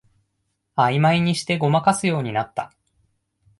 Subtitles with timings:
[0.75, 2.73] あいまいにしてごまかすようになった